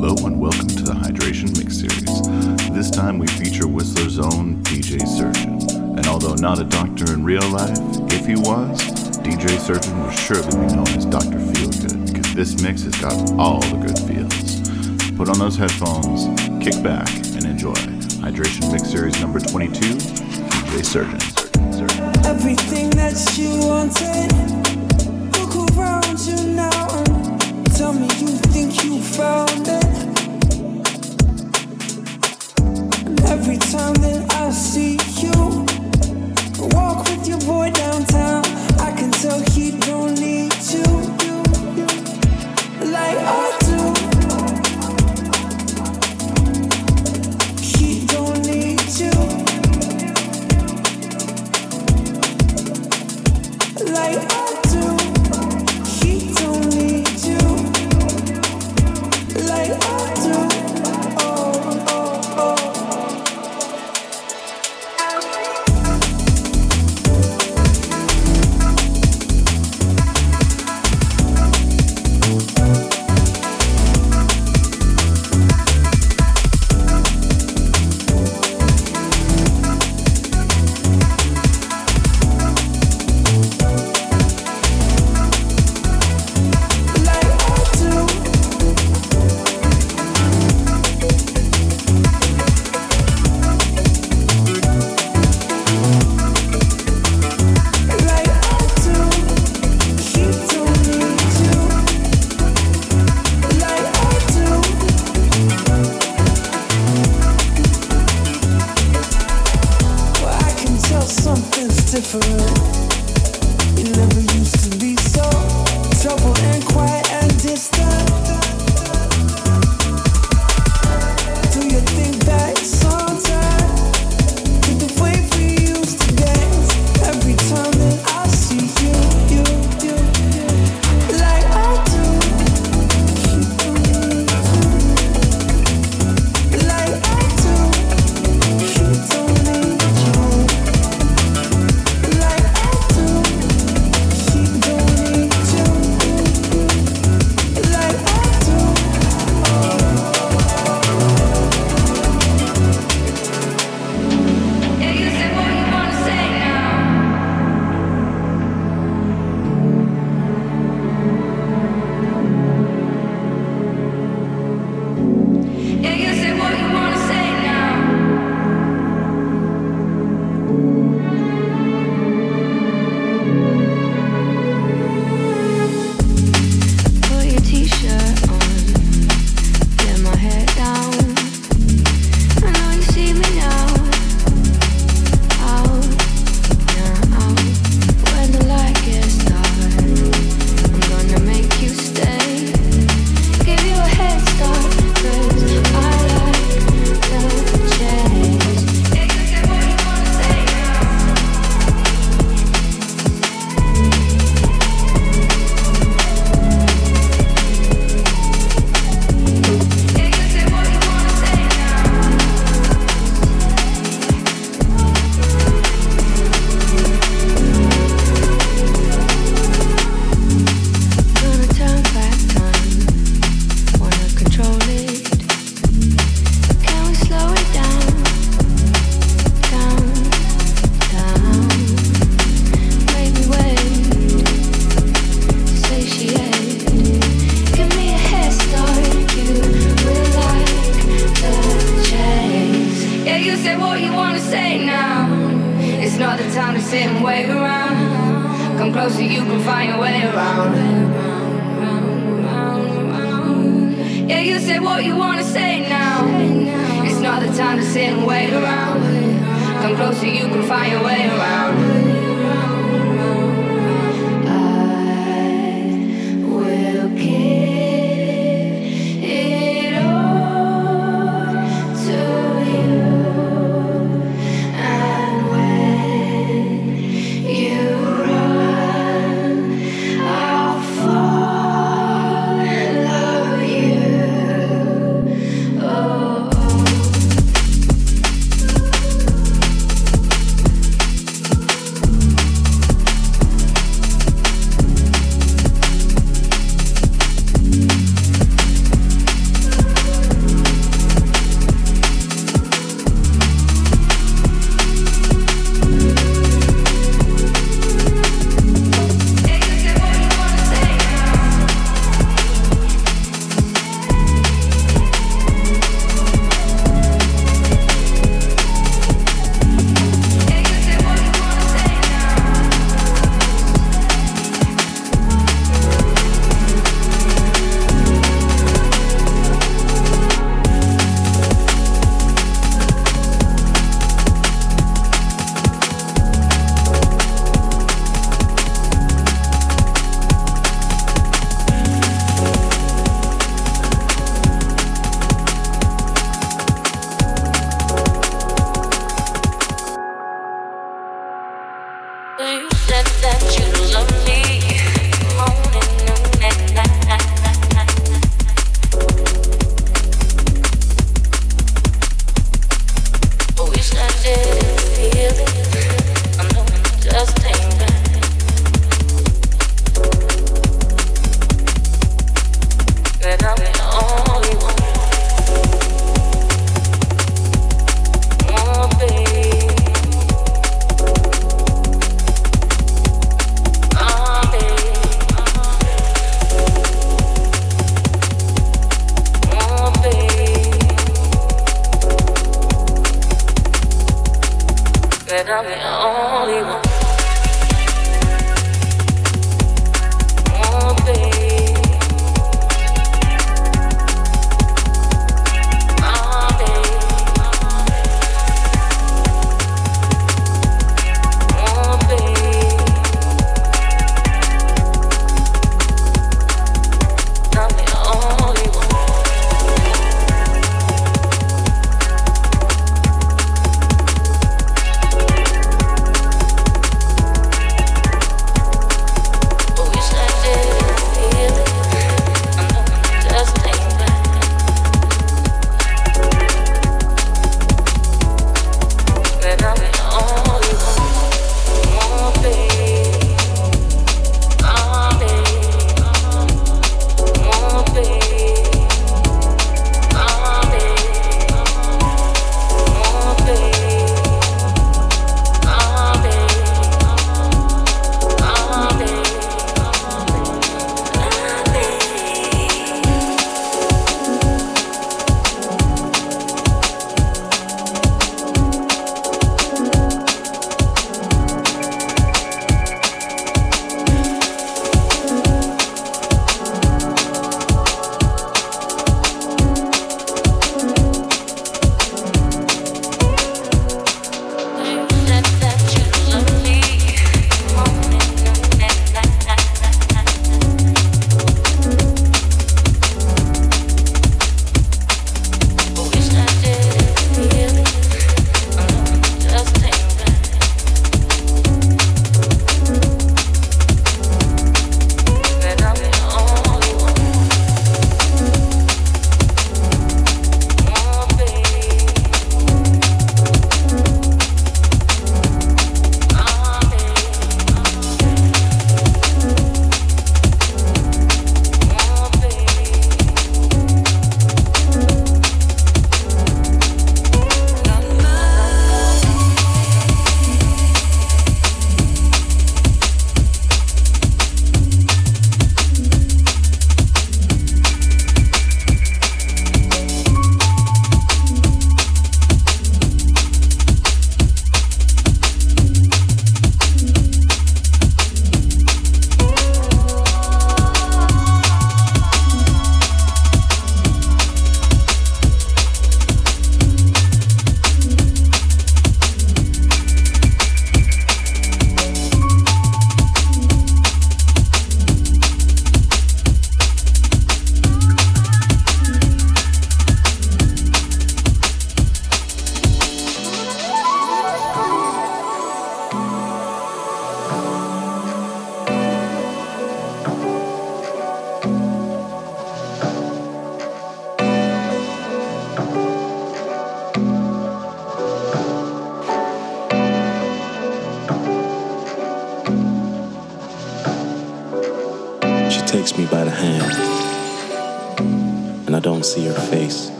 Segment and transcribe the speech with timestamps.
[0.00, 2.70] Hello and welcome to the Hydration Mix series.
[2.70, 5.58] This time we feature Whistler's own DJ Surgeon.
[5.98, 7.76] And although not a doctor in real life,
[8.12, 8.78] if he was,
[9.26, 11.40] DJ Surgeon would surely be known as Dr.
[11.50, 15.10] Feelgood, because this mix has got all the good feels.
[15.18, 16.26] Put on those headphones,
[16.62, 17.74] kick back, and enjoy.
[18.22, 21.18] Hydration Mix series number 22, DJ Surgeon.
[22.24, 24.30] Everything that you wanted,
[25.34, 27.07] look around you now
[27.78, 29.84] tell me you think you found it.
[33.06, 35.64] And every time that I see you,
[36.74, 38.44] walk with your boy downtown,
[38.80, 40.82] I can tell he don't need you.
[42.90, 43.67] Like I.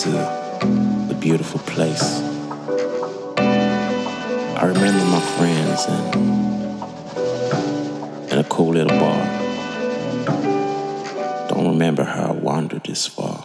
[0.00, 0.10] to
[1.08, 2.22] the beautiful place.
[3.36, 6.14] I remember my friends and
[8.32, 9.26] in a cool little bar.
[11.50, 13.39] Don't remember how I wandered this far.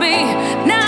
[0.00, 0.16] be.
[0.66, 0.79] Now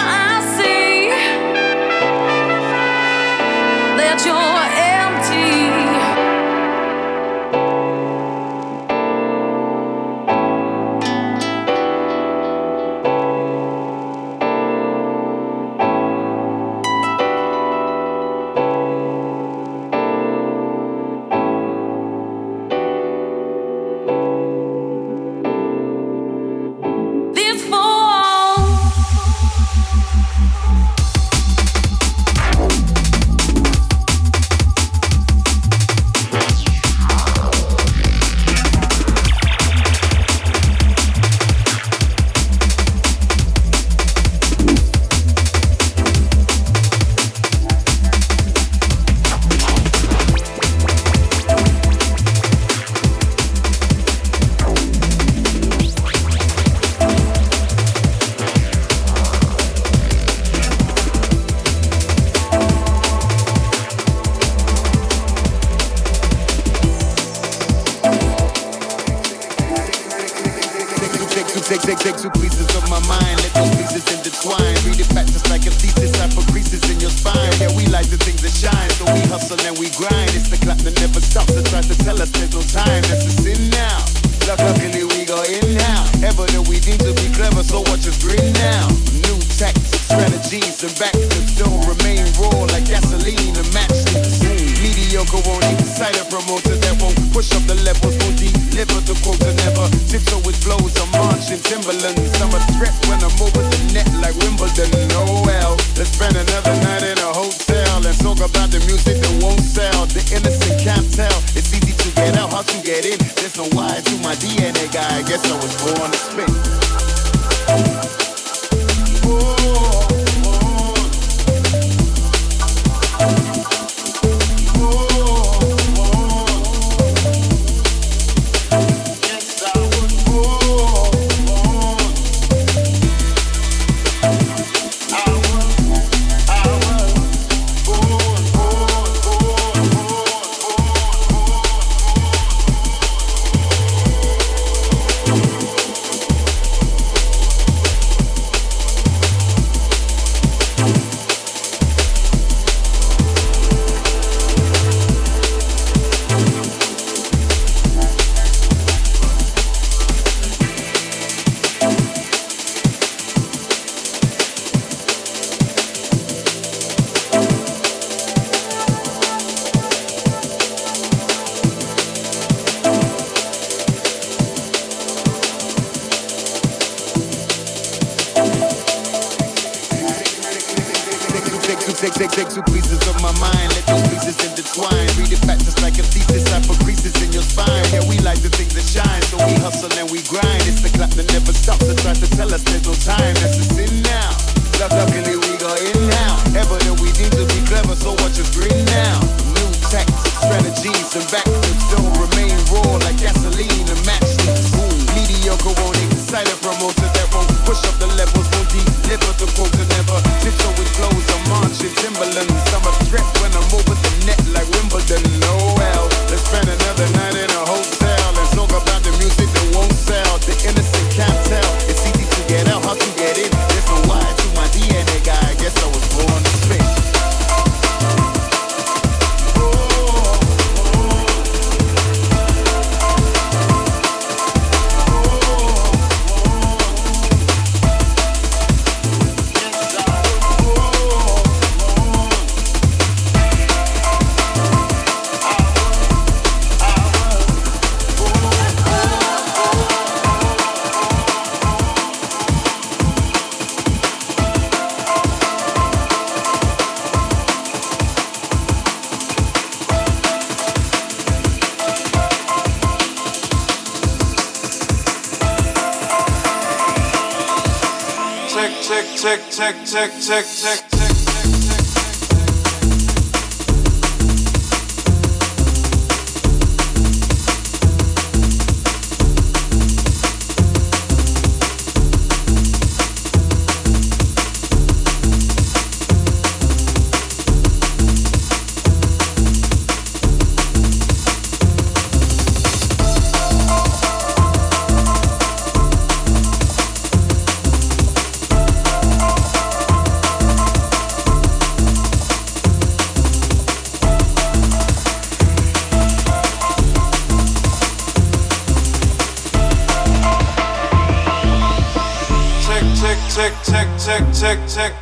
[314.53, 315.02] check, check,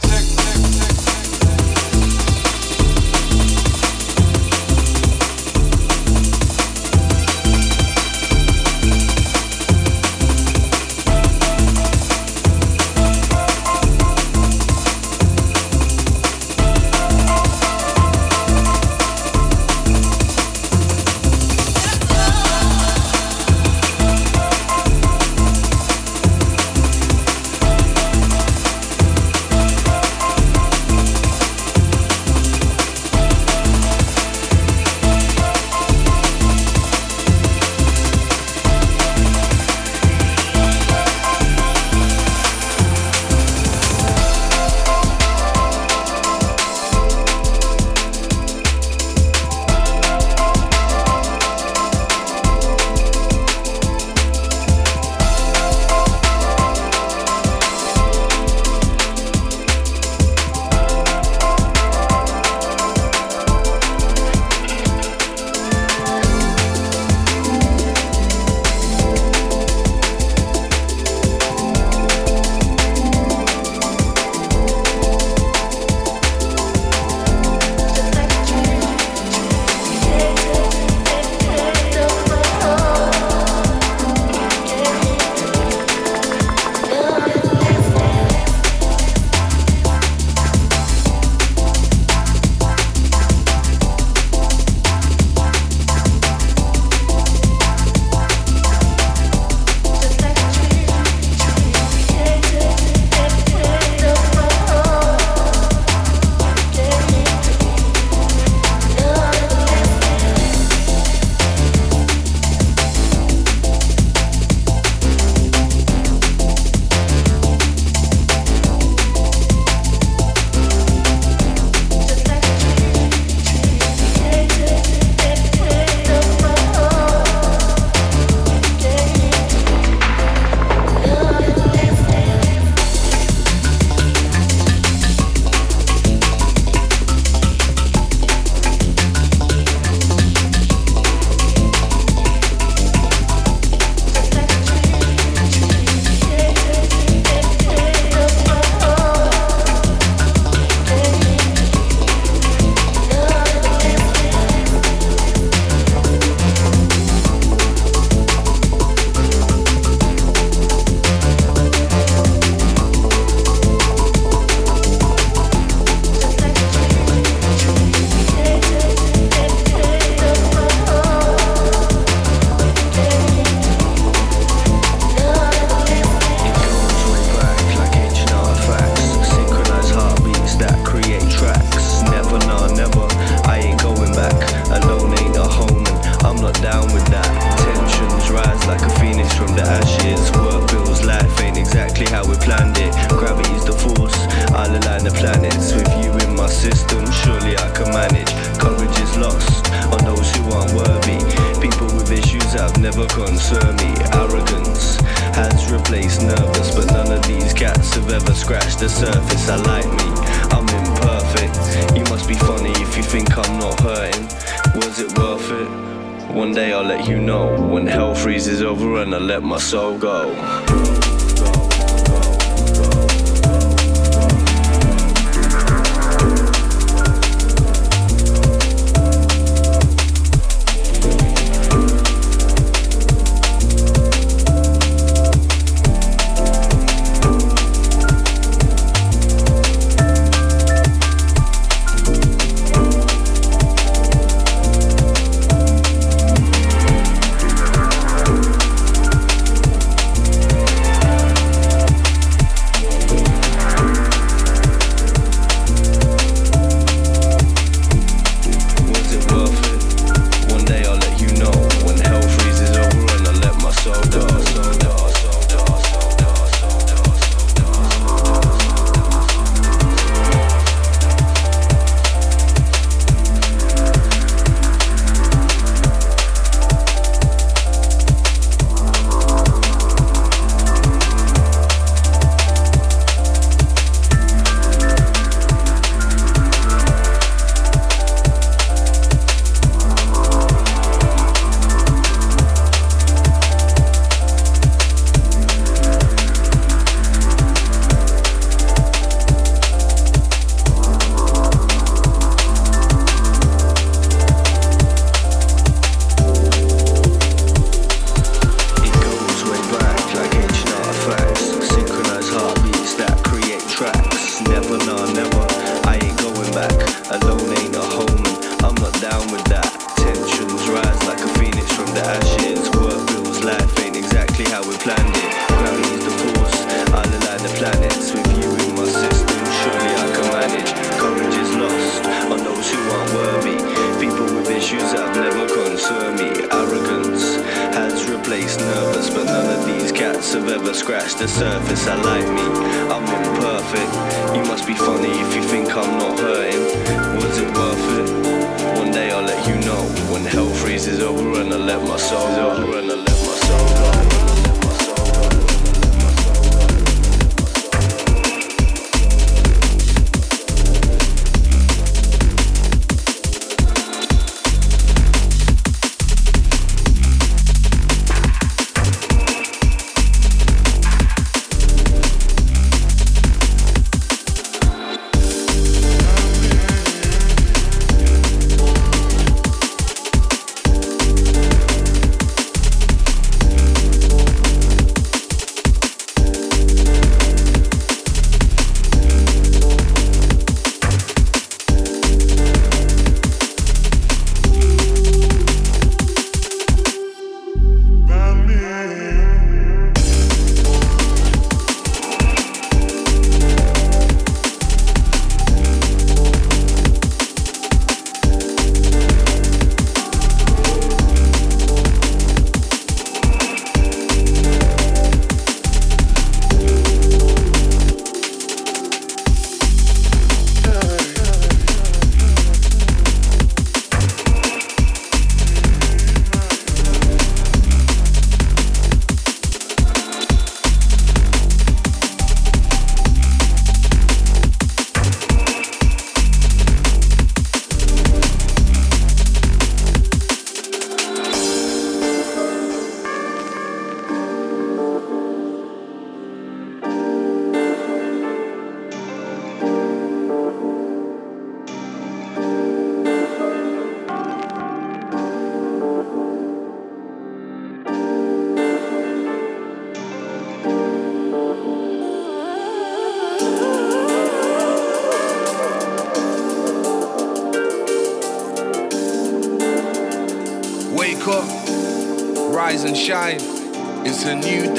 [474.23, 474.70] It's a new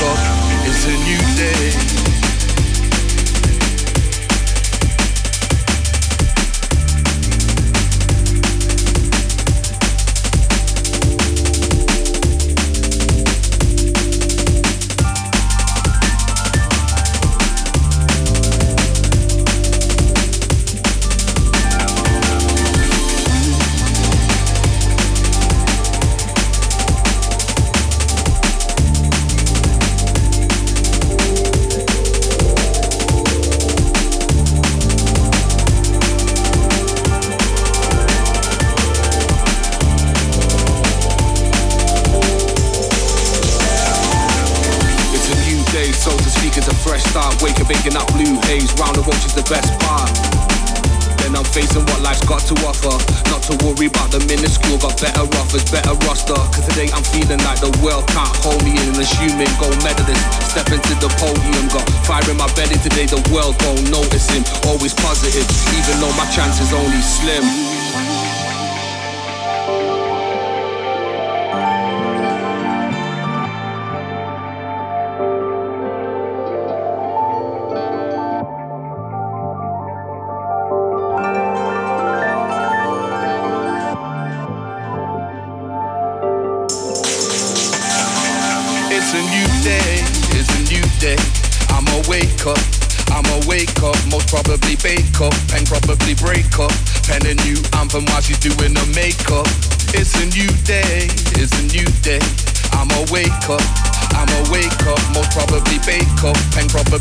[0.00, 0.27] up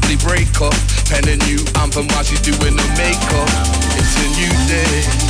[0.08, 0.74] lovely breakup.
[1.06, 3.50] Pen a new anthem while she's doing her makeup.
[3.98, 5.27] It's a new day.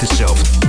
[0.00, 0.67] the show.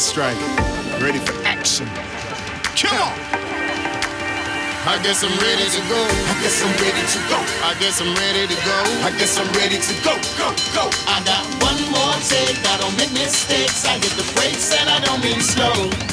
[0.00, 0.40] strike.
[0.98, 1.86] Ready for action.
[2.72, 3.12] Come on!
[4.88, 6.00] I guess I'm ready to go.
[6.00, 7.38] I guess I'm ready to go.
[7.68, 8.76] I guess I'm ready to go.
[9.04, 10.88] I guess I'm ready to go, go, go.
[11.04, 12.56] I got one more take.
[12.64, 13.84] I don't make mistakes.
[13.84, 16.10] I hit the brakes and I don't mean slow.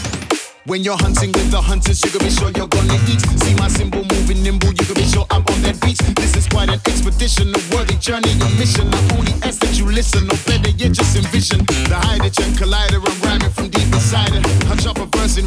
[0.67, 3.23] When you're hunting with the hunters, you can be sure you're gonna eat.
[3.39, 6.03] See my symbol moving nimble, you can be sure I'm on that beach.
[6.19, 8.91] This is quite an expedition, a worthy journey, a mission.
[8.91, 12.99] I only ask that you listen, or better yet, just envision the hydrogen collider.
[12.99, 13.15] I'm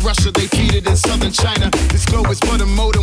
[0.03, 1.71] Russia, they feed it in southern China.
[1.93, 3.00] This globe is but a motor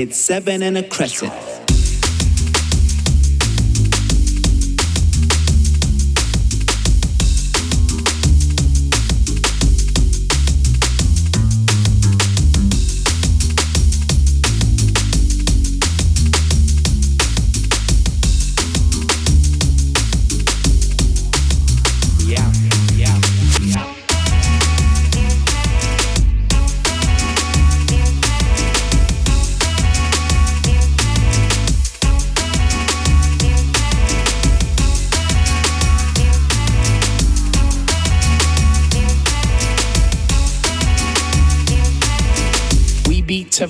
[0.00, 1.49] kids, seven and a crescent.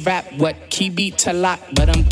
[0.05, 2.05] Rap, what key beat to lock, but I'm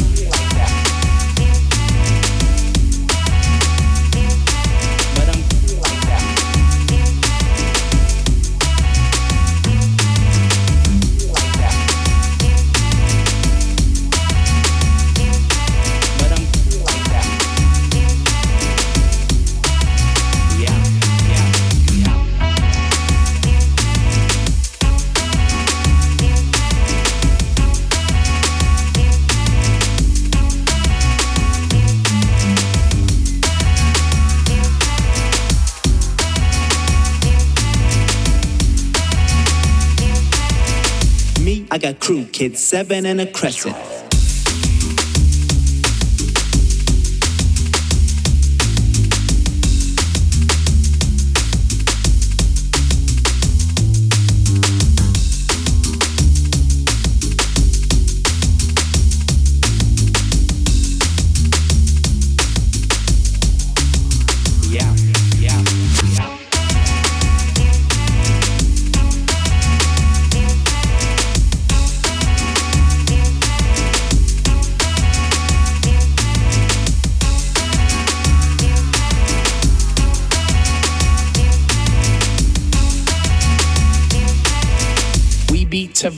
[41.79, 43.98] I got crew kids, seven and a crescent.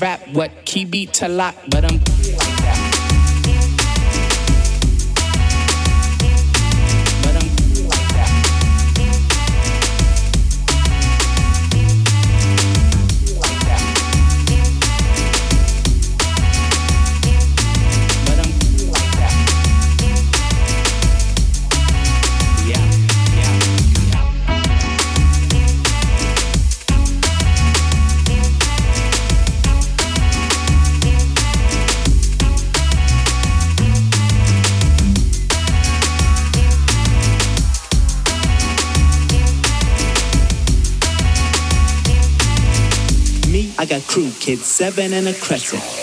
[0.00, 2.89] Rap, what key beat to lock, but I'm
[44.10, 45.99] crew kids, seven and a crescent.